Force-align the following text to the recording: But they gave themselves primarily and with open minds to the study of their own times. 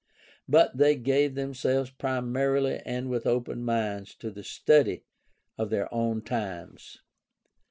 But 0.49 0.75
they 0.77 0.95
gave 0.95 1.35
themselves 1.35 1.91
primarily 1.91 2.81
and 2.87 3.07
with 3.07 3.27
open 3.27 3.63
minds 3.63 4.15
to 4.15 4.31
the 4.31 4.43
study 4.43 5.03
of 5.59 5.69
their 5.69 5.93
own 5.93 6.23
times. 6.23 6.97